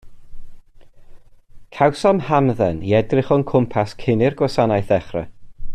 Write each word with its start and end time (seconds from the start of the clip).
Cawsom 1.77 2.21
hamdden 2.31 2.79
i 2.89 2.95
edrych 3.01 3.31
o'n 3.37 3.47
cwmpas 3.53 3.95
cyn 4.05 4.25
i'r 4.29 4.39
gwasanaeth 4.41 4.91
ddechrau. 4.95 5.29